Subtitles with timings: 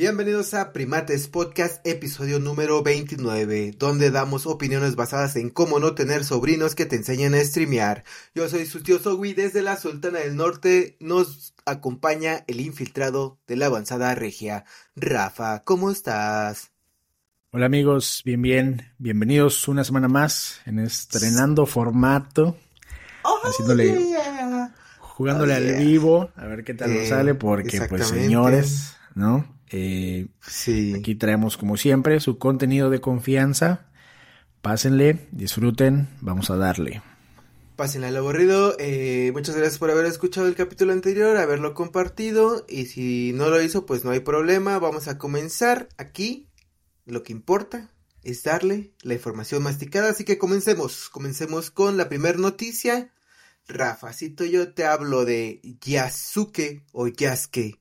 [0.00, 6.24] Bienvenidos a Primates Podcast, episodio número 29, donde damos opiniones basadas en cómo no tener
[6.24, 8.04] sobrinos que te enseñen a streamear.
[8.34, 13.56] Yo soy su tío Sogui, desde la Sultana del Norte nos acompaña el infiltrado de
[13.56, 14.64] la avanzada regia,
[14.96, 15.64] Rafa.
[15.64, 16.70] ¿Cómo estás?
[17.50, 22.56] Hola amigos, bien, bien, bienvenidos una semana más en estrenando formato,
[23.44, 24.16] haciéndole,
[24.98, 29.59] jugándole al vivo, a ver qué tal nos sale, porque pues señores, ¿no?
[29.70, 30.94] Eh, sí.
[30.96, 33.86] Aquí traemos como siempre su contenido de confianza.
[34.62, 37.02] Pásenle, disfruten, vamos a darle.
[37.76, 38.76] Pásenle al aburrido.
[38.78, 42.66] Eh, muchas gracias por haber escuchado el capítulo anterior, haberlo compartido.
[42.68, 44.78] Y si no lo hizo, pues no hay problema.
[44.78, 46.48] Vamos a comenzar aquí.
[47.06, 47.90] Lo que importa
[48.22, 50.10] es darle la información masticada.
[50.10, 51.08] Así que comencemos.
[51.08, 53.12] Comencemos con la primera noticia.
[53.66, 57.79] Rafacito, yo te hablo de Yasuke o Yasuke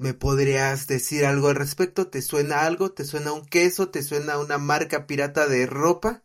[0.00, 2.08] ¿Me podrías decir algo al respecto?
[2.08, 2.90] ¿Te suena algo?
[2.90, 3.90] ¿Te suena un queso?
[3.90, 6.24] ¿Te suena una marca pirata de ropa?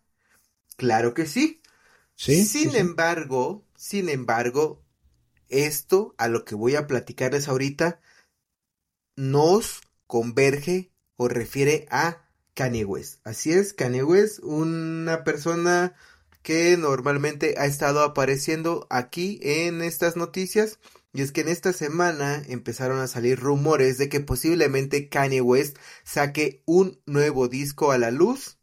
[0.78, 1.62] Claro que sí.
[2.16, 2.46] Sí.
[2.46, 4.82] Sin embargo, sin embargo,
[5.50, 8.00] esto a lo que voy a platicarles ahorita
[9.18, 13.20] nos converge o refiere a Kanye West.
[13.28, 15.96] Así es, Kanye West, una persona
[16.44, 20.80] que normalmente ha estado apareciendo aquí en estas noticias
[21.16, 25.78] y es que en esta semana empezaron a salir rumores de que posiblemente Kanye West
[26.04, 28.60] saque un nuevo disco a la luz.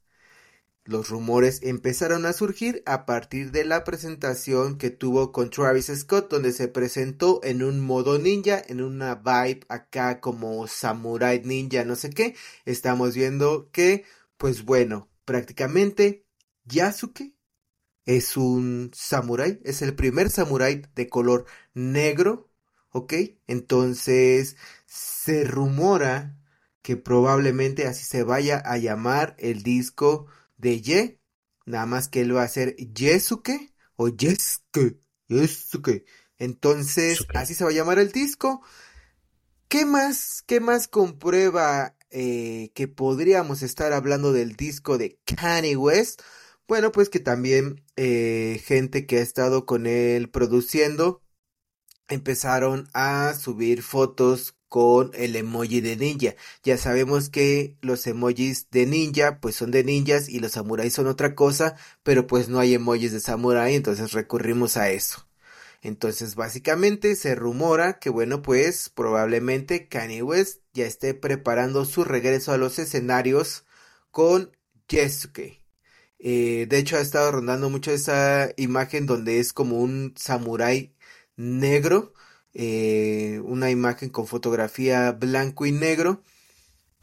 [0.85, 6.31] Los rumores empezaron a surgir a partir de la presentación que tuvo con Travis Scott,
[6.31, 11.97] donde se presentó en un modo ninja, en una vibe acá como samurai ninja, no
[11.97, 12.37] sé qué.
[12.67, 14.05] Estamos viendo que,
[14.37, 16.27] pues bueno, prácticamente
[16.65, 17.35] Yasuke
[18.05, 22.52] es un samurái, es el primer samurái de color negro,
[22.93, 23.15] ¿ok?
[23.47, 26.39] Entonces se rumora
[26.83, 30.27] que probablemente así se vaya a llamar el disco
[30.57, 31.21] de Ye,
[31.65, 34.99] nada más que él va a ser Yesuke o Yesuke,
[35.29, 36.05] Yesuke.
[36.39, 38.63] Entonces así se va a llamar el disco.
[39.69, 46.21] ¿Qué más, qué más comprueba eh, que podríamos estar hablando del disco de Kanye West?
[46.69, 51.22] Bueno, pues que también eh, gente que ha estado con él produciendo
[52.09, 56.35] empezaron a subir fotos con el emoji de ninja.
[56.63, 61.07] Ya sabemos que los emojis de ninja pues son de ninjas y los samuráis son
[61.09, 65.29] otra cosa, pero pues no hay emojis de samurái, entonces recurrimos a eso.
[65.83, 72.53] Entonces básicamente se rumora que bueno pues probablemente Kanye West ya esté preparando su regreso
[72.53, 73.65] a los escenarios
[74.11, 74.57] con
[74.89, 75.63] Jesuke.
[76.25, 80.95] Eh, de hecho, ha estado rondando mucho esa imagen donde es como un samurái
[81.37, 82.15] negro.
[82.55, 86.23] Eh, una imagen con fotografía blanco y negro.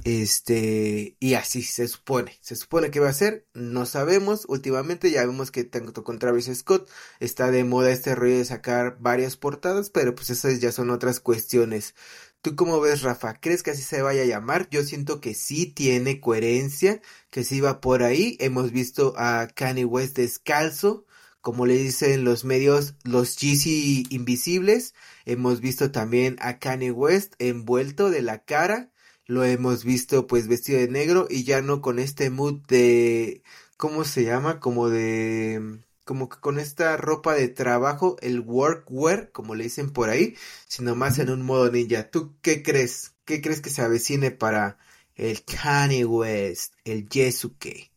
[0.05, 2.37] Este, y así se supone.
[2.41, 3.47] Se supone que va a ser.
[3.53, 4.45] No sabemos.
[4.47, 8.97] Últimamente ya vemos que tanto con Travis Scott está de moda este rollo de sacar
[8.99, 11.95] varias portadas, pero pues esas ya son otras cuestiones.
[12.41, 13.33] ¿Tú cómo ves, Rafa?
[13.41, 14.69] ¿Crees que así se vaya a llamar?
[14.69, 18.37] Yo siento que sí tiene coherencia, que sí va por ahí.
[18.39, 21.05] Hemos visto a Kanye West descalzo,
[21.41, 24.93] como le dicen los medios, los Yeezy invisibles.
[25.25, 28.91] Hemos visto también a Kanye West envuelto de la cara.
[29.25, 33.43] Lo hemos visto pues vestido de negro y ya no con este mood de...
[33.77, 34.59] ¿Cómo se llama?
[34.59, 35.79] Como de
[36.09, 40.35] como que con esta ropa de trabajo, el workwear, como le dicen por ahí,
[40.67, 42.09] sino más en un modo ninja.
[42.09, 43.13] ¿Tú qué crees?
[43.25, 44.79] ¿Qué crees que se avecine para
[45.13, 47.91] el Kanye West, el Yesuke?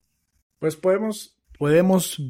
[0.58, 2.20] Pues podemos, podemos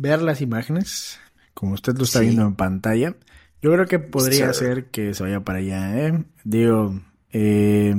[0.00, 1.18] ver las imágenes,
[1.52, 3.16] como usted lo está viendo en pantalla.
[3.60, 6.24] Yo creo que podría ser que se vaya para allá, ¿eh?
[6.44, 6.98] Digo,
[7.32, 7.94] eh,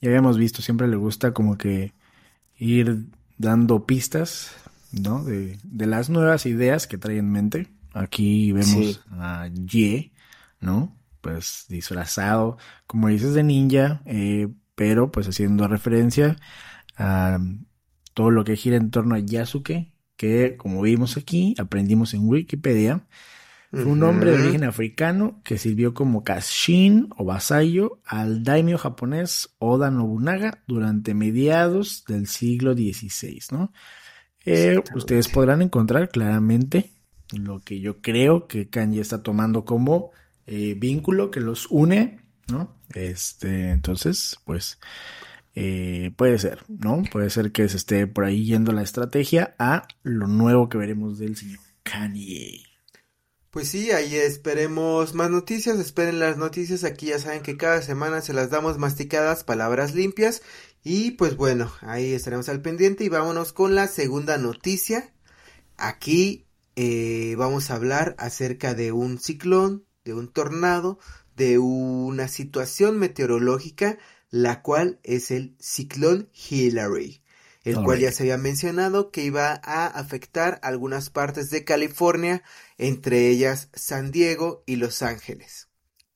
[0.00, 1.94] ya habíamos visto, siempre le gusta como que
[2.58, 3.06] ir
[3.38, 4.52] dando pistas
[4.92, 5.24] ¿no?
[5.24, 7.68] De, de las nuevas ideas que trae en mente.
[7.92, 10.12] Aquí vemos a Ye,
[10.60, 10.96] ¿no?
[11.20, 16.36] Pues disfrazado, como dices, de ninja, eh, pero pues haciendo referencia
[16.96, 17.38] a
[18.14, 23.06] todo lo que gira en torno a Yasuke, que como vimos aquí, aprendimos en Wikipedia,
[23.70, 29.54] fue un hombre de origen africano que sirvió como kashin o vasallo al daimyo japonés
[29.58, 33.72] Oda Nobunaga durante mediados del siglo XVI, ¿no?
[34.46, 36.92] Eh, ustedes podrán encontrar claramente
[37.32, 40.12] lo que yo creo que Kanye está tomando como
[40.46, 42.20] eh, vínculo que los une,
[42.50, 42.74] ¿no?
[42.94, 44.78] Este, entonces, pues,
[45.54, 47.02] eh, puede ser, ¿no?
[47.10, 51.18] Puede ser que se esté por ahí yendo la estrategia a lo nuevo que veremos
[51.18, 52.62] del señor Kanye.
[53.50, 58.20] Pues sí, ahí esperemos más noticias, esperen las noticias, aquí ya saben que cada semana
[58.20, 60.42] se las damos masticadas, palabras limpias
[60.84, 65.12] y pues bueno, ahí estaremos al pendiente y vámonos con la segunda noticia.
[65.76, 66.46] Aquí
[66.76, 70.98] eh, vamos a hablar acerca de un ciclón, de un tornado,
[71.34, 73.98] de una situación meteorológica,
[74.30, 77.22] la cual es el ciclón Hillary
[77.68, 82.42] el cual ya se había mencionado que iba a afectar algunas partes de California,
[82.78, 85.68] entre ellas San Diego y Los Ángeles.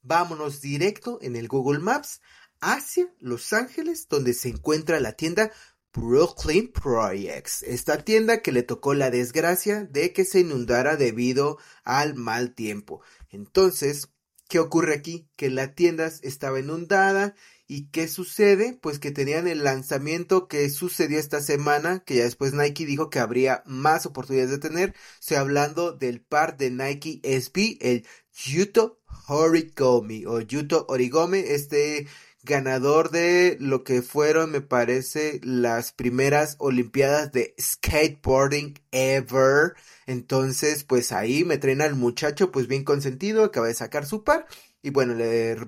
[0.02, 2.20] Vámonos directo en el Google Maps
[2.60, 5.52] hacia Los Ángeles, donde se encuentra la tienda
[5.92, 12.14] Brooklyn Projects, esta tienda que le tocó la desgracia de que se inundara debido al
[12.14, 13.02] mal tiempo.
[13.28, 14.08] Entonces,
[14.48, 15.28] ¿qué ocurre aquí?
[15.36, 17.34] Que la tienda estaba inundada
[17.74, 18.78] ¿Y qué sucede?
[18.82, 23.18] Pues que tenían el lanzamiento que sucedió esta semana, que ya después Nike dijo que
[23.18, 24.94] habría más oportunidades de tener.
[25.18, 32.06] Estoy hablando del par de Nike SB, el Yuto Origami o Yuto Origami, este
[32.42, 39.74] ganador de lo que fueron, me parece, las primeras Olimpiadas de skateboarding ever.
[40.06, 44.46] Entonces, pues ahí me traen al muchacho, pues bien consentido, acaba de sacar su par.
[44.82, 45.14] Y bueno,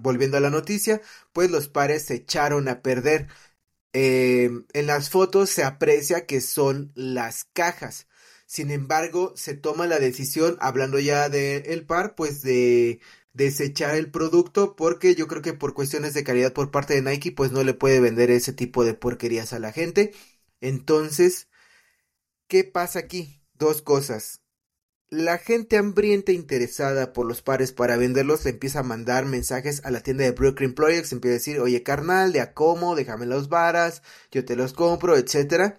[0.01, 1.01] volviendo a la noticia,
[1.33, 3.29] pues los pares se echaron a perder.
[3.93, 8.09] Eh, en las fotos se aprecia que son las cajas.
[8.47, 13.01] Sin embargo, se toma la decisión, hablando ya del par, pues de
[13.35, 17.33] desechar el producto porque yo creo que por cuestiones de calidad por parte de Nike,
[17.33, 20.13] pues no le puede vender ese tipo de porquerías a la gente.
[20.61, 21.49] Entonces,
[22.49, 23.43] ¿qué pasa aquí?
[23.55, 24.45] Dos cosas
[25.15, 29.91] la gente hambrienta e interesada por los pares para venderlos empieza a mandar mensajes a
[29.91, 33.49] la tienda de Brooklyn Projects, empieza a decir, oye carnal, de a cómo, déjame los
[33.49, 34.03] varas,
[34.33, 35.79] yo te los compro, etcétera.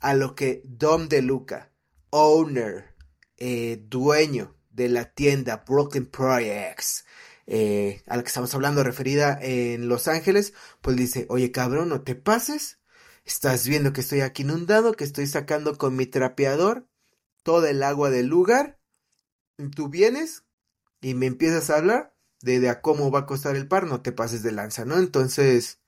[0.00, 1.72] A lo que Dom de Luca,
[2.10, 2.94] owner,
[3.38, 7.04] eh, dueño de la tienda Brooklyn Projects,
[7.46, 12.02] eh, a la que estamos hablando referida en Los Ángeles, pues dice, oye cabrón, no
[12.02, 12.80] te pases,
[13.24, 16.88] estás viendo que estoy aquí inundado, que estoy sacando con mi trapeador
[17.42, 18.80] toda el agua del lugar,
[19.76, 20.44] tú vienes
[21.00, 24.12] y me empiezas a hablar de, a cómo va a costar el par, no te
[24.12, 24.98] pases de lanza, ¿no?
[24.98, 25.80] Entonces,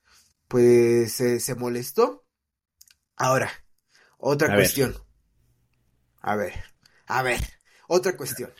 [0.49, 2.25] pues se molestó.
[3.17, 3.51] Ahora,
[4.19, 4.95] otra cuestión.
[6.21, 6.55] A ver,
[7.07, 7.41] a ver,
[7.89, 8.53] otra cuestión.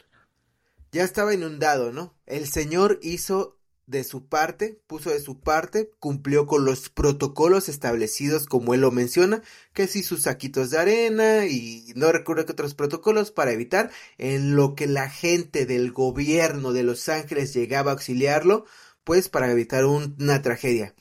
[0.97, 2.15] Ya estaba inundado, ¿no?
[2.25, 8.47] El señor hizo de su parte, puso de su parte, cumplió con los protocolos establecidos
[8.47, 9.43] como él lo menciona,
[9.75, 14.57] que si sus saquitos de arena y no recuerdo que otros protocolos para evitar en
[14.57, 18.65] lo que la gente del gobierno de Los Ángeles llegaba a auxiliarlo,
[19.05, 20.95] pues para evitar una tragedia.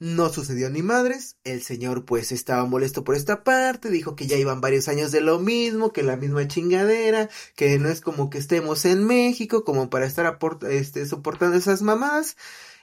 [0.00, 4.38] No sucedió ni madres, el señor pues estaba molesto por esta parte, dijo que ya
[4.38, 8.38] iban varios años de lo mismo, que la misma chingadera, que no es como que
[8.38, 10.38] estemos en México como para estar
[10.70, 12.38] este, soportando esas mamás.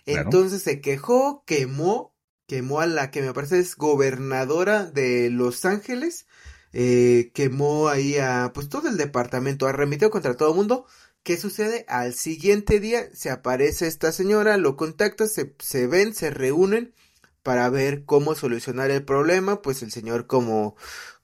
[0.05, 2.13] Entonces se quejó, quemó,
[2.45, 6.27] quemó a la que me parece es gobernadora de Los Ángeles,
[6.71, 10.85] eh, quemó ahí a pues todo el departamento, arremitió contra todo el mundo.
[11.23, 11.83] ¿Qué sucede?
[11.87, 16.93] Al siguiente día se aparece esta señora, lo contacta, se, se ven, se reúnen
[17.47, 20.75] para ver cómo solucionar el problema, pues el señor como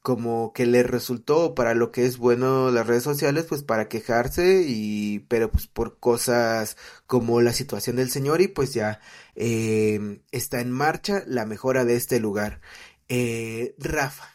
[0.02, 4.64] como que le resultó para lo que es bueno las redes sociales, pues para quejarse
[4.66, 6.78] y pero pues por cosas
[7.08, 9.02] como la situación del señor y pues ya
[9.36, 12.62] eh, está en marcha la mejora de este lugar.
[13.10, 14.30] Eh, Rafa,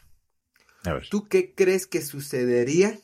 [0.84, 1.08] A ver.
[1.08, 2.98] ¿tú qué crees que sucedería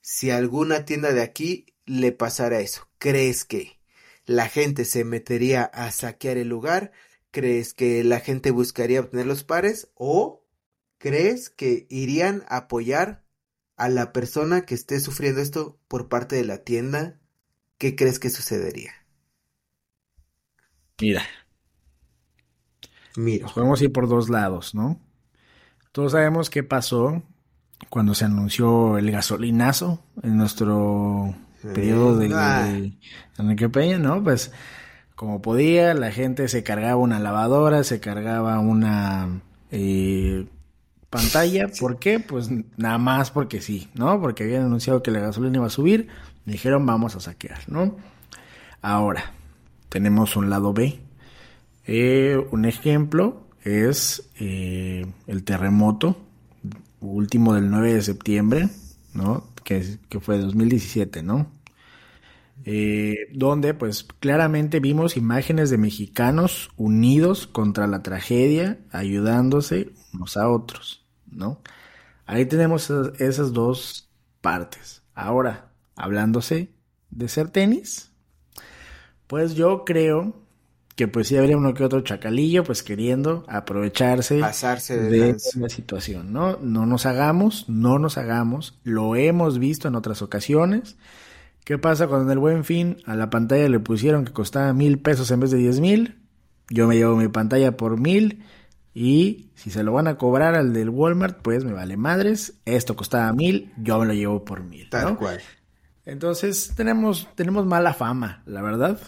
[0.00, 2.88] si alguna tienda de aquí le pasara eso?
[2.98, 3.80] ¿Crees que
[4.26, 6.92] la gente se metería a saquear el lugar?
[7.36, 10.42] ¿Crees que la gente buscaría obtener los pares o
[10.96, 13.26] crees que irían a apoyar
[13.76, 17.20] a la persona que esté sufriendo esto por parte de la tienda?
[17.76, 18.90] ¿Qué crees que sucedería?
[20.98, 21.24] Mira.
[23.16, 23.48] Mira.
[23.52, 24.98] Podemos ir por dos lados, ¿no?
[25.92, 27.22] Todos sabemos qué pasó
[27.90, 31.34] cuando se anunció el gasolinazo en nuestro
[31.74, 32.28] periodo de,
[33.36, 34.24] de, Peña, ¿no?
[34.24, 34.52] Pues
[35.16, 39.40] como podía, la gente se cargaba una lavadora, se cargaba una
[39.72, 40.46] eh,
[41.08, 41.68] pantalla.
[41.80, 42.20] ¿Por qué?
[42.20, 44.20] Pues nada más porque sí, ¿no?
[44.20, 46.08] Porque habían anunciado que la gasolina iba a subir,
[46.44, 47.96] dijeron vamos a saquear, ¿no?
[48.82, 49.32] Ahora,
[49.88, 51.00] tenemos un lado B.
[51.86, 56.18] Eh, un ejemplo es eh, el terremoto
[57.00, 58.68] último del 9 de septiembre,
[59.14, 59.44] ¿no?
[59.64, 61.55] Que, que fue 2017, ¿no?
[62.64, 70.48] Eh, donde pues claramente vimos imágenes de mexicanos unidos contra la tragedia, ayudándose unos a
[70.48, 71.60] otros, ¿no?
[72.24, 74.10] Ahí tenemos esas dos
[74.40, 75.02] partes.
[75.14, 76.70] Ahora, hablándose
[77.10, 78.10] de ser tenis,
[79.26, 80.46] pues yo creo
[80.96, 86.32] que pues sí habría uno que otro chacalillo pues queriendo aprovecharse Pasarse de, la situación,
[86.32, 86.56] ¿no?
[86.56, 90.96] No nos hagamos, no nos hagamos, lo hemos visto en otras ocasiones.
[91.66, 95.00] ¿Qué pasa cuando en el buen fin a la pantalla le pusieron que costaba mil
[95.00, 96.16] pesos en vez de diez mil?
[96.70, 98.44] Yo me llevo mi pantalla por mil
[98.94, 102.60] y si se lo van a cobrar al del Walmart, pues me vale madres.
[102.66, 104.88] Esto costaba mil, yo me lo llevo por mil.
[104.90, 105.40] Tal cual.
[106.04, 109.00] Entonces tenemos, tenemos mala fama, la verdad,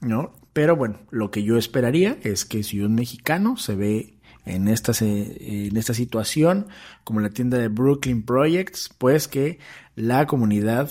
[0.00, 0.32] ¿no?
[0.54, 4.14] Pero bueno, lo que yo esperaría es que si un mexicano se ve
[4.46, 6.68] en esta, en esta situación,
[7.04, 9.58] como la tienda de Brooklyn Projects, pues que
[9.94, 10.90] la comunidad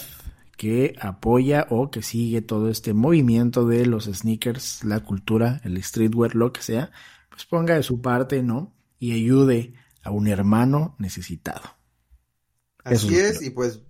[0.58, 6.36] que apoya o que sigue todo este movimiento de los sneakers, la cultura, el streetwear,
[6.36, 6.92] lo que sea,
[7.30, 8.76] pues ponga de su parte, ¿no?
[9.00, 9.74] Y ayude
[10.04, 11.78] a un hermano necesitado.
[12.84, 13.82] Así es, y pues,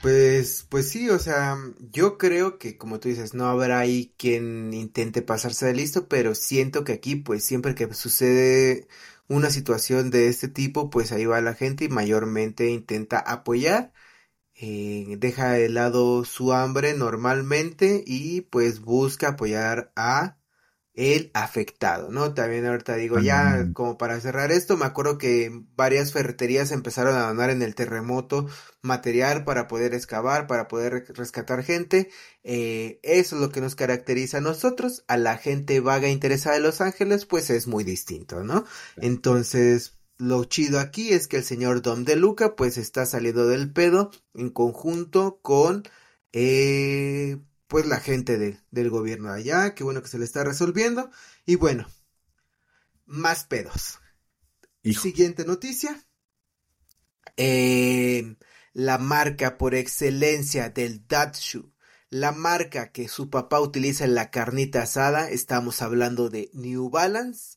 [0.00, 1.56] pues, pues sí, o sea,
[1.90, 6.34] yo creo que como tú dices, no habrá ahí quien intente pasarse de listo, pero
[6.34, 8.86] siento que aquí, pues siempre que sucede
[9.28, 13.92] una situación de este tipo, pues ahí va la gente y mayormente intenta apoyar,
[14.64, 20.38] eh, deja de lado su hambre normalmente y pues busca apoyar a
[20.94, 22.32] el afectado, ¿no?
[22.32, 27.26] También ahorita digo, ya como para cerrar esto, me acuerdo que varias ferreterías empezaron a
[27.26, 28.46] donar en el terremoto
[28.82, 32.10] material para poder excavar, para poder rescatar gente.
[32.44, 35.02] Eh, eso es lo que nos caracteriza a nosotros.
[35.08, 38.64] A la gente vaga interesada de Los Ángeles, pues es muy distinto, ¿no?
[38.96, 43.72] Entonces, lo chido aquí es que el señor Dom de Luca, pues está saliendo del
[43.72, 45.82] pedo en conjunto con...
[46.32, 51.10] Eh, pues la gente del gobierno de allá, qué bueno que se le está resolviendo.
[51.44, 51.88] Y bueno,
[53.06, 53.98] más pedos.
[54.84, 55.98] Siguiente noticia.
[57.36, 58.36] Eh,
[58.74, 61.72] la marca por excelencia del Datshu,
[62.10, 67.56] la marca que su papá utiliza en la carnita asada, estamos hablando de New Balance,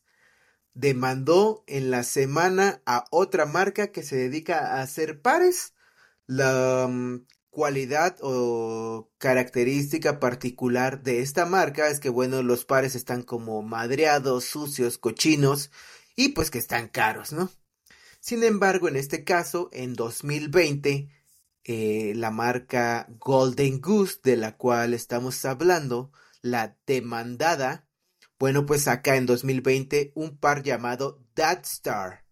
[0.76, 5.72] demandó en la semana a otra marca que se dedica a hacer pares.
[6.26, 13.22] La mm, cualidad o característica particular de esta marca es que, bueno, los pares están
[13.22, 15.70] como madreados, sucios, cochinos
[16.14, 17.50] y pues que están caros, ¿no?
[18.20, 21.08] Sin embargo, en este caso, en 2020,
[21.64, 27.85] eh, la marca Golden Goose, de la cual estamos hablando, la demandada,
[28.38, 32.24] bueno, pues saca en 2020 un par llamado That Star.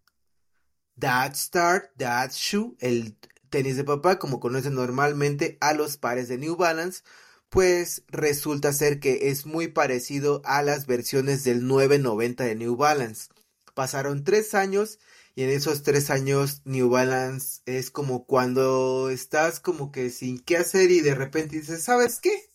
[0.99, 3.17] That Star, That Shoe, el
[3.49, 7.03] tenis de papá, como conocen normalmente a los pares de New Balance,
[7.49, 13.29] pues resulta ser que es muy parecido a las versiones del 990 de New Balance.
[13.73, 14.99] Pasaron tres años
[15.35, 20.57] y en esos tres años New Balance es como cuando estás como que sin qué
[20.57, 22.49] hacer y de repente dices, ¿sabes qué?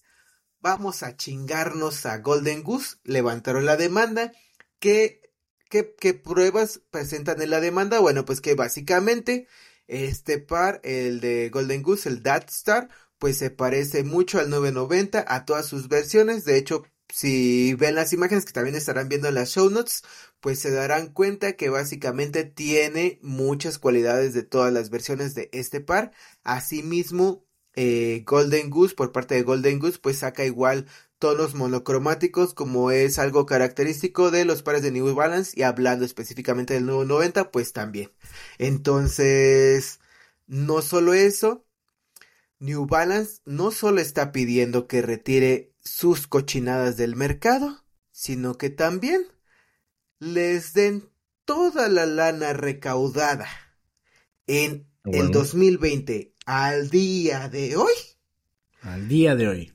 [0.63, 2.97] Vamos a chingarnos a Golden Goose.
[3.05, 4.33] Levantaron la demanda.
[4.79, 5.23] ¿Qué,
[5.71, 7.99] qué, pruebas presentan en la demanda?
[7.99, 9.49] Bueno, pues que básicamente
[9.87, 15.25] este par, el de Golden Goose, el Dat Star, pues se parece mucho al 990,
[15.27, 16.45] a todas sus versiones.
[16.45, 20.03] De hecho, si ven las imágenes que también estarán viendo en las show notes,
[20.41, 25.81] pues se darán cuenta que básicamente tiene muchas cualidades de todas las versiones de este
[25.81, 26.13] par.
[26.45, 30.87] Asimismo, eh, Golden Goose, por parte de Golden Goose, pues saca igual
[31.21, 36.75] tonos monocromáticos como es algo característico de los pares de New Balance y hablando específicamente
[36.75, 38.11] del nuevo 90 pues también.
[38.59, 40.01] Entonces
[40.47, 41.65] no solo eso
[42.59, 49.27] New Balance no solo está pidiendo que retire sus cochinadas del mercado sino que también
[50.19, 51.11] les den
[51.45, 53.49] toda la lana recaudada
[54.47, 57.93] en el 2020 al día de hoy.
[58.83, 59.73] Al día de hoy.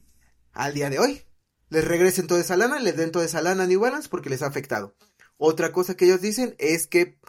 [0.54, 1.22] Al día de hoy.
[1.70, 4.42] Les regresen toda esa lana, les den toda esa lana a New Balance porque les
[4.42, 4.96] ha afectado.
[5.38, 7.20] Otra cosa que ellos dicen es que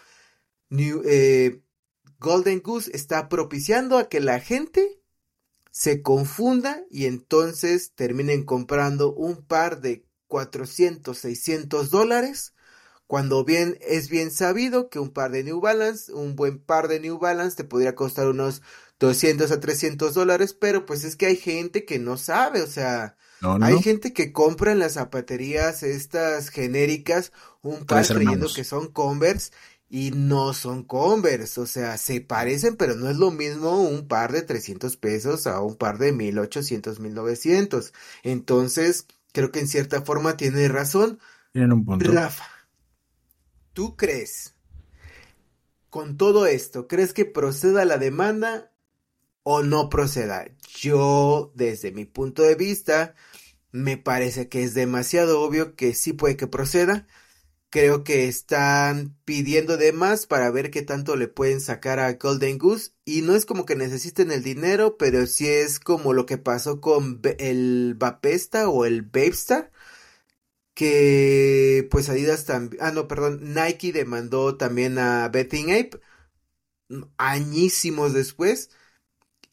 [0.70, 1.62] eh,
[2.18, 5.00] Golden Goose está propiciando a que la gente
[5.70, 12.54] se confunda y entonces terminen comprando un par de 400, 600 dólares,
[13.06, 17.00] cuando bien es bien sabido que un par de New Balance, un buen par de
[17.00, 18.62] New Balance te podría costar unos
[18.98, 23.16] 200 a 300 dólares, pero pues es que hay gente que no sabe, o sea,
[23.60, 29.52] hay gente que compra en las zapaterías estas genéricas un par creyendo que son Converse
[29.88, 34.32] y no son Converse, o sea, se parecen, pero no es lo mismo un par
[34.32, 37.92] de 300 pesos a un par de 1800, 1900.
[38.22, 41.20] Entonces, creo que en cierta forma tiene razón.
[41.52, 42.10] Tienen un punto.
[42.10, 42.46] Rafa,
[43.74, 44.54] ¿tú crees
[45.96, 48.70] con todo esto, crees que proceda la demanda
[49.48, 50.44] o no proceda.
[50.76, 53.14] Yo, desde mi punto de vista,
[53.72, 57.06] me parece que es demasiado obvio que sí puede que proceda.
[57.70, 62.58] Creo que están pidiendo de más para ver qué tanto le pueden sacar a Golden
[62.58, 62.92] Goose.
[63.04, 66.80] Y no es como que necesiten el dinero, pero sí es como lo que pasó
[66.80, 69.72] con el Vapesta o el Babestar.
[70.74, 72.82] Que pues Adidas también.
[72.82, 73.54] Ah, no, perdón.
[73.54, 76.00] Nike demandó también a Betting Ape.
[77.18, 78.70] Añísimos después.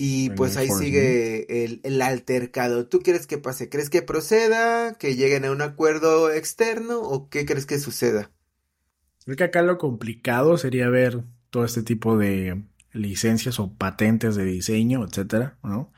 [0.05, 2.87] Y pues ahí sigue el, altercado.
[2.87, 3.69] ¿Tú quieres que pase?
[3.69, 4.97] ¿Crees que proceda?
[4.97, 6.99] ¿Que lleguen a un acuerdo externo?
[6.99, 8.29] ¿O qué crees que suceda?
[9.23, 14.43] Creo que acá lo complicado sería ver todo este tipo de licencias o patentes de
[14.43, 15.93] diseño, etcétera, ¿no?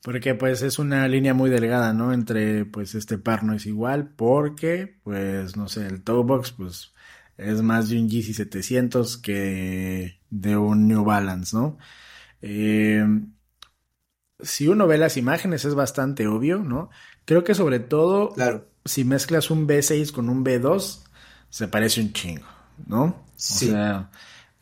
[0.00, 2.14] Porque pues es una línea muy delgada, ¿no?
[2.14, 6.94] Entre pues este par no es igual porque pues no sé, el Toebox pues
[7.36, 11.76] es más de un GC 700 que de un New Balance, ¿no?
[12.40, 13.04] Eh,
[14.42, 16.90] si uno ve las imágenes es bastante obvio, ¿no?
[17.24, 18.66] Creo que sobre todo claro.
[18.84, 21.00] si mezclas un B6 con un B2,
[21.48, 22.46] se parece un chingo,
[22.86, 23.24] ¿no?
[23.36, 23.66] Sí.
[23.66, 24.10] O sea,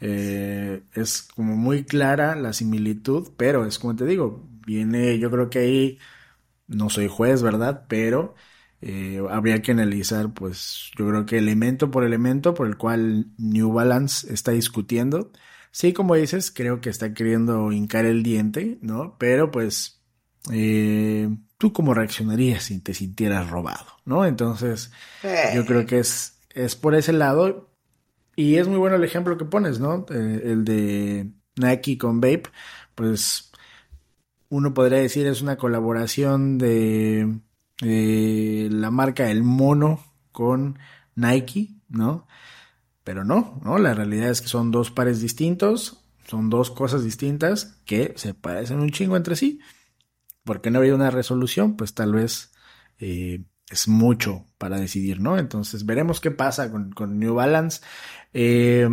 [0.00, 5.50] eh, es como muy clara la similitud, pero es como te digo, viene, yo creo
[5.50, 5.98] que ahí,
[6.66, 7.86] no soy juez, ¿verdad?
[7.88, 8.34] Pero
[8.80, 13.72] eh, habría que analizar, pues, yo creo que elemento por elemento por el cual New
[13.72, 15.32] Balance está discutiendo
[15.78, 19.14] Sí, como dices, creo que está queriendo hincar el diente, ¿no?
[19.16, 20.02] Pero pues,
[20.50, 24.24] eh, ¿tú cómo reaccionarías si te sintieras robado, ¿no?
[24.24, 24.90] Entonces,
[25.54, 27.70] yo creo que es, es por ese lado.
[28.34, 30.04] Y es muy bueno el ejemplo que pones, ¿no?
[30.10, 32.50] Eh, el de Nike con Vape,
[32.96, 33.52] pues
[34.48, 37.38] uno podría decir es una colaboración de
[37.80, 40.76] la marca El Mono con
[41.14, 42.26] Nike, ¿no?
[43.08, 43.78] Pero no, ¿no?
[43.78, 48.80] La realidad es que son dos pares distintos, son dos cosas distintas que se parecen
[48.80, 49.60] un chingo entre sí.
[50.44, 52.52] Porque no había una resolución, pues tal vez
[52.98, 55.38] eh, es mucho para decidir, ¿no?
[55.38, 57.80] Entonces veremos qué pasa con, New Balance.
[58.34, 58.90] Eh,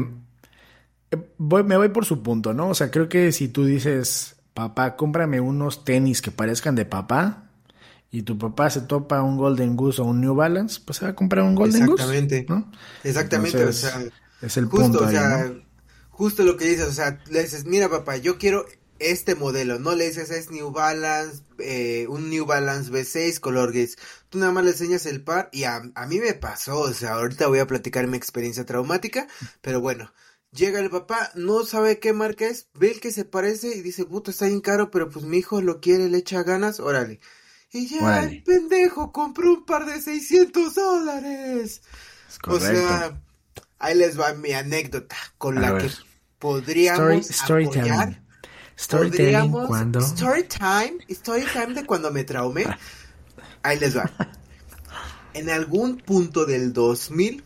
[1.37, 2.69] me voy por su punto, ¿no?
[2.69, 7.44] O sea, creo que si tú dices, papá, cómprame unos tenis que parezcan de papá,
[8.11, 11.11] y tu papá se topa un Golden Goose o un New Balance, pues se va
[11.11, 12.03] a comprar un Golden Goose.
[12.03, 12.45] Exactamente.
[12.47, 12.71] ¿no?
[13.03, 14.03] Exactamente, o sea,
[14.41, 15.05] es el justo, punto.
[15.05, 15.53] o sea,
[16.09, 18.65] justo lo que dices, o sea, le dices, mira papá, yo quiero
[18.99, 23.97] este modelo, no le dices es New Balance, eh, un New Balance V6 color gris,
[24.29, 27.13] tú nada más le enseñas el par y a, a mí me pasó, o sea,
[27.15, 29.27] ahorita voy a platicar mi experiencia traumática,
[29.61, 30.11] pero bueno,
[30.55, 34.05] Llega el papá, no sabe qué marca es, ve el que se parece y dice,
[34.05, 37.19] puto, está bien caro, pero pues mi hijo lo quiere, le echa ganas, órale.
[37.71, 41.81] Y ya el pendejo compró un par de 600 dólares.
[42.47, 43.19] o sea,
[43.79, 45.89] ahí les va mi anécdota con la que
[46.39, 48.21] podríamos story, apoyar.
[48.77, 49.99] Story podríamos, cuando...
[49.99, 52.65] Story time, story time de cuando me traumé.
[53.63, 54.09] Ahí les va.
[55.33, 57.43] En algún punto del 2000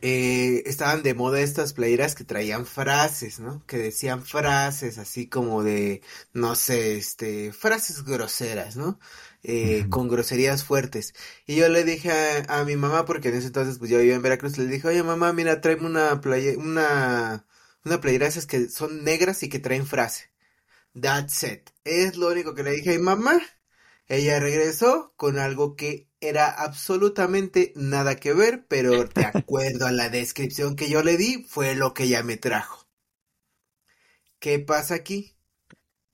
[0.00, 3.64] eh, estaban de moda estas playeras que traían frases, ¿no?
[3.66, 8.98] Que decían frases así como de, no sé, este, frases groseras, ¿no?
[9.42, 11.14] Eh, con groserías fuertes.
[11.46, 12.10] Y yo le dije
[12.48, 15.02] a, mi mamá, porque en ese entonces pues yo vivía en Veracruz, le dije, oye
[15.02, 17.46] mamá, mira, tráeme una playa, una,
[17.84, 20.30] una playera esas que son negras y que traen frase.
[21.00, 21.70] That's it.
[21.84, 23.40] Es lo único que le dije a mi mamá.
[24.08, 30.08] Ella regresó con algo que era absolutamente nada que ver, pero de acuerdo a la
[30.08, 32.88] descripción que yo le di, fue lo que ella me trajo.
[34.40, 35.36] ¿Qué pasa aquí?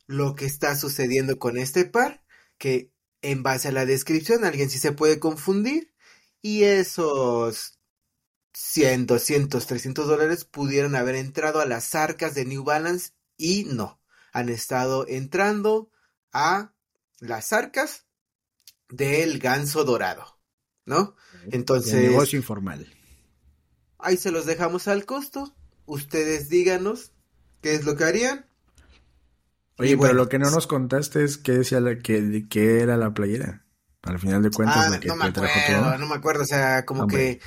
[0.06, 2.24] Lo que está sucediendo con este par,
[2.58, 2.90] que
[3.22, 5.94] en base a la descripción alguien sí se puede confundir
[6.42, 7.78] y esos
[8.52, 14.00] 100, 200, 300 dólares pudieron haber entrado a las arcas de New Balance y no,
[14.32, 15.90] han estado entrando
[16.32, 16.73] a
[17.20, 18.06] las arcas
[18.88, 20.38] del ganso dorado,
[20.84, 21.16] ¿no?
[21.50, 21.94] Entonces...
[21.94, 22.86] negocio informal.
[23.98, 25.54] Ahí se los dejamos al costo.
[25.86, 27.12] Ustedes díganos
[27.62, 28.46] qué es lo que harían.
[29.78, 33.64] Oye, pero lo que no nos contaste es qué decía la, que, era la playera.
[34.02, 37.40] Al final de cuentas, ah, no me acuerdo, no me acuerdo, o sea, como que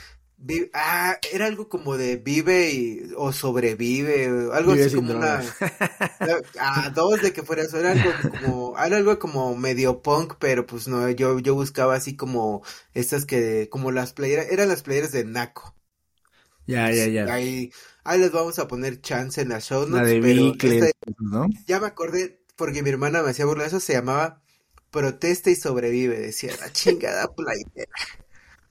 [0.74, 5.42] ah, era algo como de vive y, o sobrevive, algo así como una.
[6.60, 10.66] a dos de que fuera eso, era algo como, era algo como medio punk, pero
[10.66, 15.12] pues no, yo, yo buscaba así como estas que, como las playeras, eran las playeras
[15.12, 15.76] de Naco.
[16.66, 17.34] Ya, ya, ya.
[17.34, 17.72] Ahí,
[18.04, 21.48] ahí les vamos a poner chance en la show notes, de pero ¿no?
[21.66, 24.42] ya me acordé, porque mi hermana me hacía burla eso, se llamaba
[24.92, 27.92] Protesta y sobrevive, decía la chingada playera.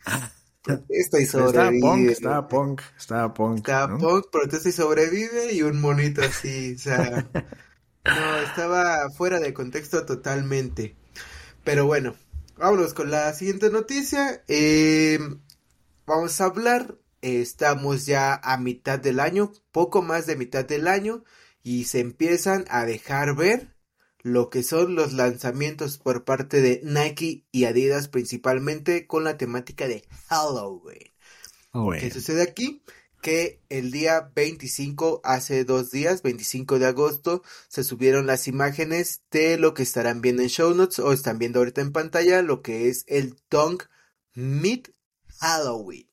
[0.66, 2.10] Protesta y sobrevive.
[2.10, 3.58] Estaba punk, estaba punk, estaba punk.
[3.58, 7.26] Estaba punk, protesta y sobrevive y un monito así, o sea.
[8.06, 10.94] No, estaba fuera de contexto totalmente.
[11.64, 12.14] Pero bueno,
[12.56, 14.44] vámonos con la siguiente noticia.
[14.46, 15.18] Eh,
[16.06, 16.98] vamos a hablar.
[17.20, 21.24] estamos ya a mitad del año, poco más de mitad del año,
[21.64, 23.75] y se empiezan a dejar ver
[24.26, 29.86] lo que son los lanzamientos por parte de Nike y Adidas, principalmente con la temática
[29.86, 31.12] de Halloween.
[31.70, 32.82] Oh, ¿Qué sucede aquí?
[33.22, 39.58] que el día 25, hace dos días, 25 de agosto, se subieron las imágenes de
[39.58, 42.88] lo que estarán viendo en show notes o están viendo ahorita en pantalla, lo que
[42.88, 43.84] es el Dunk
[44.34, 44.92] Meet
[45.38, 46.08] Halloween,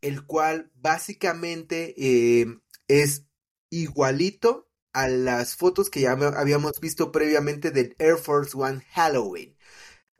[0.00, 2.46] el cual básicamente eh,
[2.88, 3.26] es
[3.70, 9.54] igualito a las fotos que ya habíamos visto previamente del Air Force One Halloween.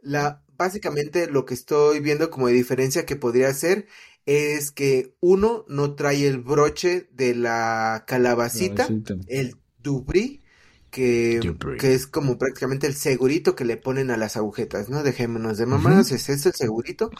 [0.03, 3.87] La, básicamente lo que estoy viendo como diferencia que podría ser
[4.27, 8.89] es que uno no trae el broche de la calabacita,
[9.29, 10.43] el dubri,
[10.91, 15.03] que, que, es como prácticamente el segurito que le ponen a las agujetas, ¿no?
[15.03, 17.11] Dejémonos de mamadas, es ese el segurito.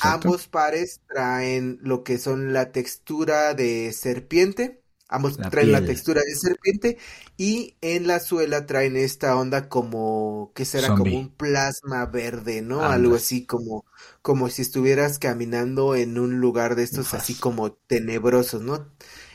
[0.00, 4.79] Ambos pares traen lo que son la textura de serpiente
[5.12, 6.96] Ambos traen la textura de serpiente
[7.36, 12.84] y en la suela traen esta onda como que será como un plasma verde, ¿no?
[12.84, 13.84] Algo así como
[14.22, 18.86] como si estuvieras caminando en un lugar de estos así como tenebrosos, ¿no?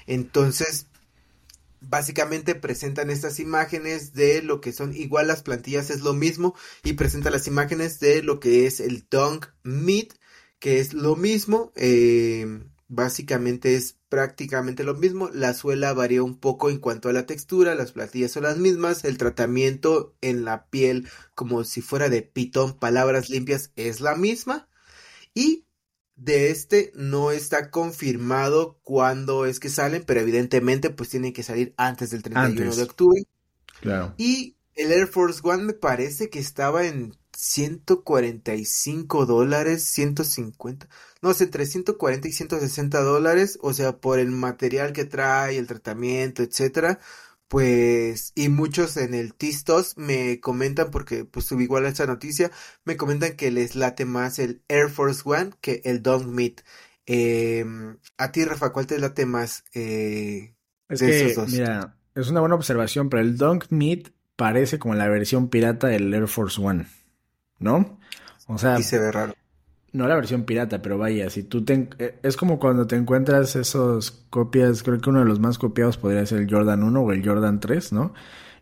[0.08, 0.88] Entonces,
[1.82, 6.94] básicamente presentan estas imágenes de lo que son igual las plantillas es lo mismo y
[6.94, 10.14] presenta las imágenes de lo que es el Dunk Meat,
[10.60, 16.70] que es lo mismo eh, Básicamente es prácticamente lo mismo, la suela varía un poco
[16.70, 21.10] en cuanto a la textura, las platillas son las mismas, el tratamiento en la piel
[21.34, 24.70] como si fuera de pitón, palabras limpias, es la misma
[25.34, 25.66] y
[26.16, 31.74] de este no está confirmado cuándo es que salen, pero evidentemente pues tienen que salir
[31.76, 33.22] antes del 31 de octubre.
[33.82, 34.16] Claro.
[34.18, 40.88] Y el Air Force One me parece que estaba en 145 dólares, 150,
[41.22, 45.68] no sé, entre 140 y 160 dólares, o sea, por el material que trae, el
[45.68, 47.00] tratamiento, etcétera,
[47.48, 52.52] pues, y muchos en el Tistos me comentan, porque pues subí igual esta noticia,
[52.86, 56.62] me comentan que les late más el Air Force One que el Dunk Meat.
[57.06, 60.56] Em, a ti, Rafa, ¿cuál te late más eh,
[60.90, 61.52] es de esos dos?
[61.52, 66.14] Mira, es una buena observación, pero el Dunk Meat parece como la versión pirata del
[66.14, 66.88] Air Force One.
[67.60, 68.00] ¿No?
[68.48, 68.80] O sea...
[68.80, 69.34] Y se ve raro.
[69.92, 71.90] No la versión pirata, pero vaya, si tú te...
[72.00, 75.98] Eh, es como cuando te encuentras esos copias, creo que uno de los más copiados
[75.98, 78.14] podría ser el Jordan 1 o el Jordan 3, ¿no?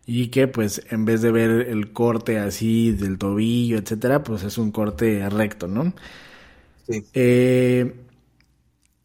[0.06, 4.58] Y que pues en vez de ver el corte así del tobillo, etcétera, pues es
[4.58, 5.92] un corte recto, ¿no?
[6.86, 7.04] Sí.
[7.14, 7.94] Eh,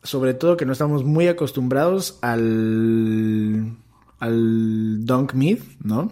[0.04, 3.78] sobre todo que no estamos muy acostumbrados al
[4.20, 6.12] al Dunk Mid, ¿no?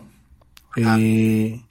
[0.77, 1.61] Eh,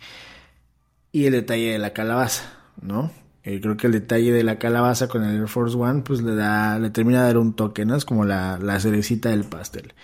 [1.17, 2.43] y el detalle de la calabaza,
[2.83, 3.11] ¿no?
[3.43, 6.35] Eh, creo que el detalle de la calabaza con el Air Force One, pues le
[6.35, 7.97] da, le termina de dar un toque, ¿no?
[7.97, 9.95] Es como la, la cerecita del pastel.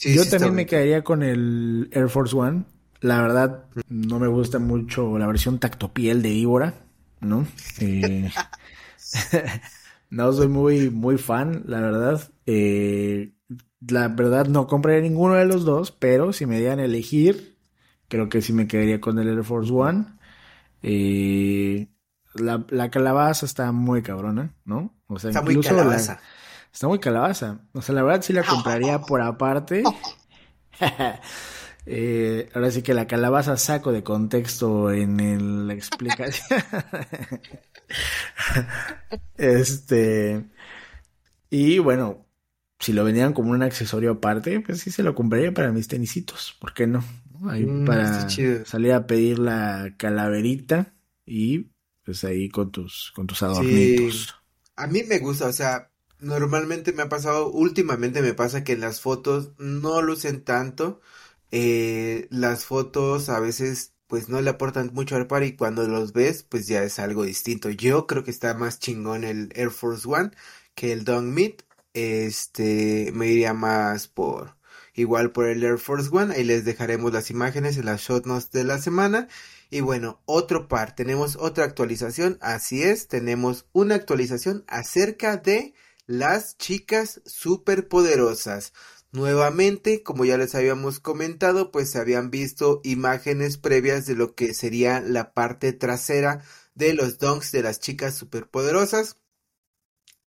[0.00, 2.64] Yo también me quedaría con el Air Force One.
[3.02, 6.86] La verdad, no me gusta mucho la versión tactopiel de víbora,
[7.20, 7.46] ¿no?
[7.78, 8.30] Eh,
[10.08, 12.30] no soy muy, muy fan, la verdad.
[12.46, 13.34] Eh,
[13.86, 17.58] la verdad, no compré ninguno de los dos, pero si me dieran a elegir,
[18.08, 20.06] creo que sí me quedaría con el Air Force One.
[20.82, 21.88] Eh,
[22.34, 24.94] la, la, calabaza está muy cabrona, ¿no?
[25.06, 26.20] O sea, está muy calabaza.
[26.72, 27.60] está muy calabaza.
[27.72, 29.82] O sea, la verdad sí la compraría por aparte.
[31.86, 36.60] eh, ahora sí que la calabaza saco de contexto en la explicación.
[39.36, 40.44] este.
[41.50, 42.26] Y bueno,
[42.82, 46.56] si lo vendían como un accesorio aparte, pues sí se lo compraría para mis tenisitos.
[46.60, 47.04] ¿Por qué no?
[47.48, 50.92] Ahí mm, para salir a pedir la calaverita
[51.24, 51.70] y
[52.04, 54.34] pues ahí con tus, con tus adornitos.
[54.74, 59.00] A mí me gusta, o sea, normalmente me ha pasado, últimamente me pasa que las
[59.00, 61.00] fotos no lucen tanto.
[61.52, 66.12] Eh, las fotos a veces pues no le aportan mucho al par y cuando los
[66.12, 67.70] ves pues ya es algo distinto.
[67.70, 70.32] Yo creo que está más chingón el Air Force One
[70.74, 71.62] que el Dong Meat.
[71.94, 74.56] Este me iría más por
[74.94, 76.34] igual por el Air Force One.
[76.34, 79.28] Ahí les dejaremos las imágenes en las shot notes de la semana.
[79.70, 85.72] Y bueno, otro par, tenemos otra actualización, así es, tenemos una actualización acerca de
[86.06, 88.74] las chicas superpoderosas.
[89.12, 94.52] Nuevamente, como ya les habíamos comentado, pues se habían visto imágenes previas de lo que
[94.54, 96.42] sería la parte trasera
[96.74, 99.16] de los donks de las chicas superpoderosas.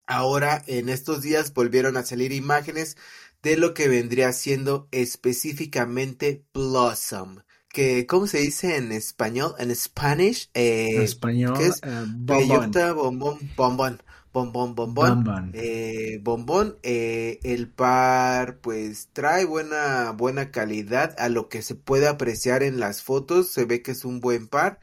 [0.06, 2.98] Ahora, en estos días volvieron a salir imágenes
[3.42, 7.40] de lo que vendría siendo específicamente Blossom.
[7.70, 9.56] que, ¿cómo se dice en español?
[9.58, 11.80] En Spanish, eh, en español, ¿qué es?
[11.84, 20.12] Eh, bellota, bombón, bombón, bombón, bombón, bombón, eh, bombón, eh, el par, pues, trae buena,
[20.12, 24.06] buena calidad a lo que se puede apreciar en las fotos, se ve que es
[24.06, 24.80] un buen par,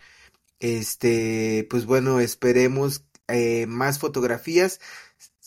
[0.60, 4.80] este, pues bueno, esperemos eh, más fotografías,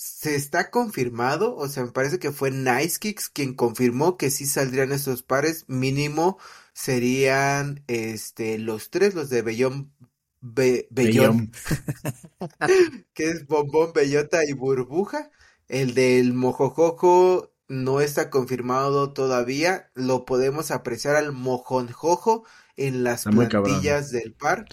[0.03, 4.45] se está confirmado, o sea, me parece que fue Nice Kicks quien confirmó que sí
[4.45, 6.37] saldrían estos pares, mínimo
[6.73, 9.93] serían este los tres, los de Bellón
[10.41, 11.53] Bellón,
[13.13, 15.31] que es Bombón, Bellota y Burbuja.
[15.69, 22.43] El del Mojojojo no está confirmado todavía, lo podemos apreciar al Mojonjojo
[22.75, 24.65] en las plantillas del par.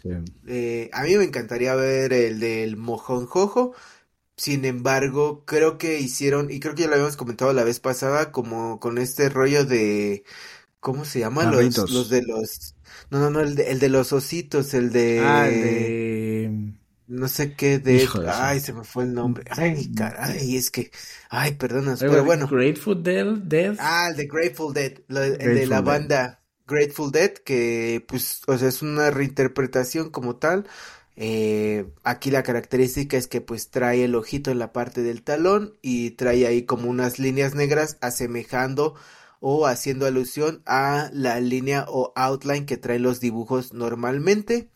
[0.49, 3.73] Eh, a mí me encantaría ver el del Mojonjojo
[4.41, 8.33] sin embargo, creo que hicieron, y creo que ya lo habíamos comentado la vez pasada,
[8.33, 10.25] como con este rollo de,
[10.81, 11.45] ¿cómo se llama?
[11.45, 12.75] Los, los, de los,
[13.11, 15.21] no, no, no, el de, el de los ositos, el de...
[15.23, 16.73] Ah, de...
[17.07, 18.09] No sé qué de...
[18.29, 19.45] ay, se me fue el nombre.
[19.51, 20.91] Ay, caray, es que...
[21.29, 22.49] Ay, perdona, pero bueno.
[22.49, 23.77] Grateful Dead.
[23.79, 28.69] Ah, el de Grateful Dead, el de la banda Grateful Dead, que pues, o sea,
[28.69, 30.67] es una reinterpretación como tal
[31.23, 35.75] eh, aquí la característica es que pues trae el ojito en la parte del talón
[35.83, 38.95] y trae ahí como unas líneas negras asemejando
[39.39, 44.71] o haciendo alusión a la línea o outline que traen los dibujos normalmente.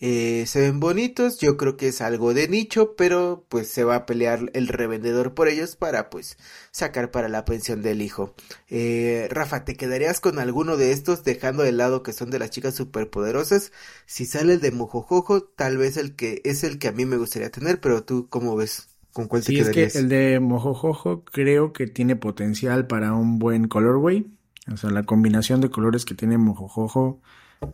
[0.00, 3.96] Eh, se ven bonitos, yo creo que es algo de nicho, pero pues se va
[3.96, 6.36] a pelear el revendedor por ellos para pues
[6.70, 8.34] sacar para la pensión del hijo.
[8.68, 12.50] Eh, Rafa, ¿te quedarías con alguno de estos dejando de lado que son de las
[12.50, 13.72] chicas superpoderosas?
[14.06, 17.16] Si sale el de Mojojojo, tal vez el que es el que a mí me
[17.16, 18.88] gustaría tener, pero tú cómo ves?
[19.12, 19.86] ¿Con cuál te sí, quedarías?
[19.88, 24.26] es que el de Mojojojo creo que tiene potencial para un buen colorway.
[24.72, 27.20] O sea, la combinación de colores que tiene Mojojojo,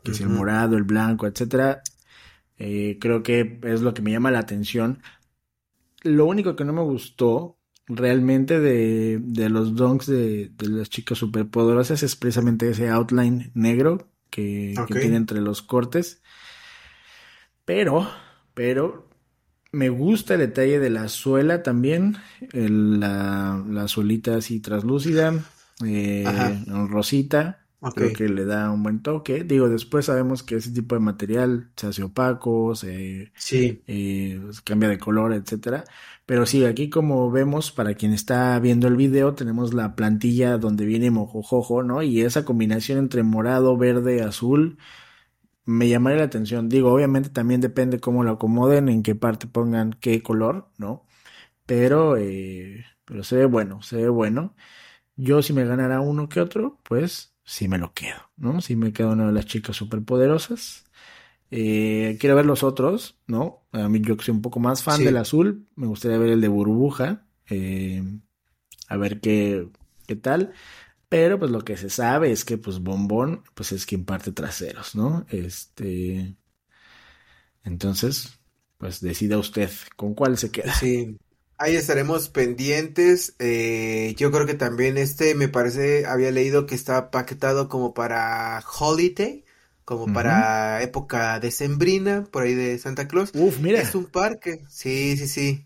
[0.05, 1.83] que es el morado, el blanco, etcétera,
[2.59, 5.03] eh, creo que es lo que me llama la atención.
[6.03, 11.19] Lo único que no me gustó realmente de, de los donks de, de, las chicas
[11.19, 16.23] superpoderosas es precisamente ese outline negro que, tiene entre los cortes.
[17.65, 18.09] Pero,
[18.55, 19.09] pero
[19.71, 22.17] me gusta el detalle de la suela también,
[22.53, 25.35] la, la suelita así traslúcida,
[25.85, 26.25] eh,
[26.89, 27.62] rosita.
[27.91, 29.43] Creo que le da un buen toque.
[29.43, 33.33] Digo, después sabemos que ese tipo de material se hace opaco, se
[33.89, 35.85] eh, cambia de color, etcétera.
[36.25, 40.85] Pero sí, aquí como vemos, para quien está viendo el video, tenemos la plantilla donde
[40.87, 42.03] viene mojojojo, ¿no?
[42.03, 44.79] Y esa combinación entre morado, verde, azul,
[45.65, 46.69] me llamaría la atención.
[46.69, 51.07] Digo, obviamente también depende cómo lo acomoden, en qué parte pongan qué color, ¿no?
[51.67, 54.55] Pero, eh, pero se ve bueno, se ve bueno.
[55.17, 58.61] Yo si me ganara uno que otro, pues si me lo quedo, ¿no?
[58.61, 60.85] Si me quedo una de las chicas superpoderosas.
[61.51, 63.67] Eh, quiero ver los otros, ¿no?
[63.73, 66.41] A mí yo que soy un poco más fan del azul, me gustaría ver el
[66.41, 68.03] de burbuja, eh,
[68.89, 69.69] a ver qué,
[70.07, 70.53] qué tal.
[71.09, 74.95] Pero pues lo que se sabe es que pues Bombón pues es quien parte traseros,
[74.95, 75.27] ¿no?
[75.29, 76.37] Este...
[77.65, 78.41] Entonces,
[78.79, 80.75] pues decida usted con cuál se queda.
[80.75, 81.19] Sí,
[81.63, 83.37] Ahí estaremos pendientes.
[83.39, 88.61] Eh, yo creo que también este me parece, había leído que está paquetado como para
[88.81, 89.45] holiday,
[89.85, 93.31] como para época decembrina, por ahí de Santa Claus.
[93.35, 93.81] Uf, mira.
[93.81, 94.65] Es un parque.
[94.69, 95.65] Sí, sí, sí.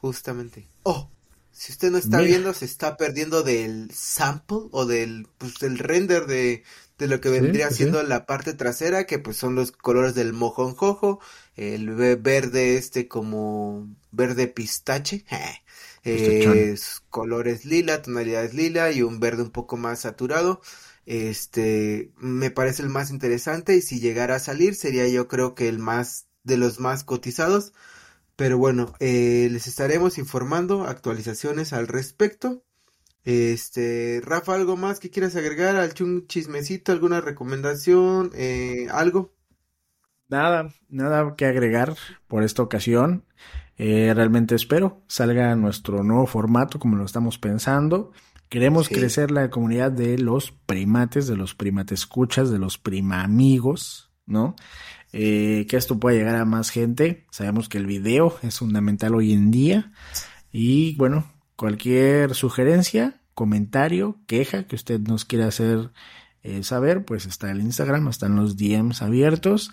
[0.00, 0.66] Justamente.
[0.82, 1.11] Oh,
[1.52, 6.26] si usted no está viendo, se está perdiendo del sample o del, pues, del render
[6.26, 6.64] de,
[6.98, 11.20] de lo que vendría siendo la parte trasera, que pues son los colores del mojonjojo,
[11.56, 15.24] el verde este como verde pistache,
[17.10, 20.60] colores lila, tonalidades lila y un verde un poco más saturado.
[21.06, 25.68] Este me parece el más interesante y si llegara a salir sería yo creo que
[25.68, 27.72] el más de los más cotizados.
[28.42, 32.64] Pero bueno, eh, les estaremos informando actualizaciones al respecto.
[33.22, 36.90] Este, Rafa, ¿algo más que quieras agregar al chun chismecito?
[36.90, 38.32] ¿Alguna recomendación?
[38.34, 39.32] Eh, ¿Algo?
[40.28, 41.94] Nada, nada que agregar
[42.26, 43.24] por esta ocasión.
[43.76, 48.10] Eh, realmente espero salga nuestro nuevo formato como lo estamos pensando.
[48.48, 54.11] Queremos crecer la comunidad de los primates, de los primates escuchas, de los prima amigos,
[54.26, 54.56] ¿no?
[55.12, 57.26] Eh, que esto pueda llegar a más gente.
[57.30, 59.92] Sabemos que el video es fundamental hoy en día.
[60.50, 65.90] Y bueno, cualquier sugerencia, comentario, queja que usted nos quiera hacer
[66.42, 69.70] eh, saber, pues está el Instagram, están los DMs abiertos.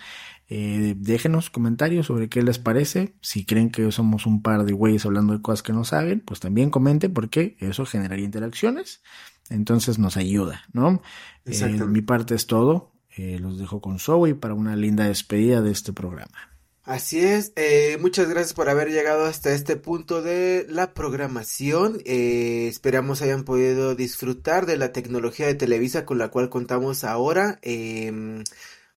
[0.52, 3.14] Eh, déjenos comentarios sobre qué les parece.
[3.20, 6.40] Si creen que somos un par de güeyes hablando de cosas que no saben, pues
[6.40, 9.02] también comenten porque eso generaría interacciones.
[9.48, 11.02] Entonces nos ayuda, ¿no?
[11.44, 12.92] Eh, mi parte es todo.
[13.16, 16.50] Eh, los dejo con Zoe para una linda despedida de este programa.
[16.82, 22.00] Así es, eh, muchas gracias por haber llegado hasta este punto de la programación.
[22.04, 27.60] Eh, esperamos hayan podido disfrutar de la tecnología de Televisa con la cual contamos ahora.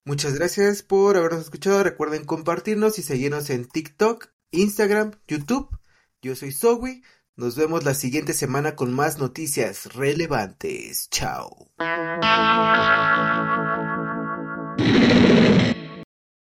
[0.04, 1.82] Muchas gracias por habernos escuchado.
[1.82, 5.68] Recuerden compartirnos y seguirnos en TikTok, Instagram, YouTube.
[6.22, 7.02] Yo soy Zoe.
[7.36, 11.08] Nos vemos la siguiente semana con más noticias relevantes.
[11.10, 11.68] Chao.
[14.78, 15.41] you